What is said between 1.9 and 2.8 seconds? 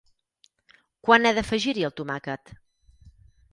el tomàquet?